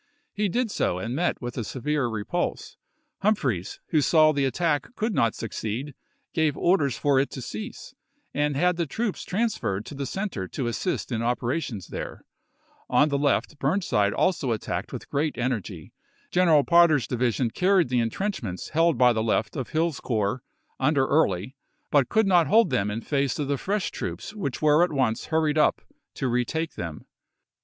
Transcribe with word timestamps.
He 0.33 0.49
did 0.49 0.71
so, 0.71 0.97
and 0.97 1.15
met 1.15 1.39
with 1.43 1.59
a 1.59 1.63
severe 1.63 2.07
repulse. 2.07 2.75
Humphreys, 3.21 3.79
who 3.89 3.99
phrJ^s, 3.99 4.03
saw 4.05 4.31
the 4.31 4.45
attack 4.45 4.95
could 4.95 5.13
not 5.13 5.35
succeed, 5.35 5.93
gave 6.33 6.57
orders 6.57 6.97
for 6.97 7.17
virTmia 7.17 7.21
it 7.21 7.29
to 7.29 7.41
cease, 7.43 7.93
and 8.33 8.55
had 8.57 8.77
the 8.77 8.87
troops 8.87 9.23
transferred 9.23 9.85
to 9.85 9.93
the 9.93 10.05
^^fr&f^ 10.05 10.11
center 10.11 10.47
to 10.47 10.65
assist 10.65 11.11
in 11.11 11.21
operations 11.21 11.89
there. 11.89 12.23
On 12.89 13.09
the 13.09 13.17
left 13.19 13.59
^p. 13.59 13.63
loi.' 13.63 13.75
Bmnside 13.77 14.13
also 14.17 14.51
attacked 14.51 14.91
with 14.91 15.07
great 15.07 15.37
energy. 15.37 15.93
Gen 16.31 16.47
eral 16.47 16.65
Potter's 16.65 17.05
division 17.05 17.51
carried 17.51 17.89
the 17.89 17.99
intrenchments 17.99 18.69
held 18.69 18.97
by 18.97 19.13
the 19.13 19.21
left 19.21 19.55
of 19.55 19.69
Hill's 19.69 19.99
corps, 19.99 20.41
under 20.79 21.05
Early, 21.05 21.55
but 21.91 22.09
could 22.09 22.25
not 22.25 22.47
hold 22.47 22.71
them 22.71 22.89
in 22.89 23.01
face 23.01 23.37
of 23.37 23.47
the 23.47 23.59
fresh 23.59 23.91
troops 23.91 24.33
which 24.33 24.63
were 24.63 24.83
at 24.83 24.91
once 24.91 25.25
hurried 25.25 25.59
up 25.59 25.79
to 26.15 26.27
retake 26.27 26.73
them. 26.73 27.05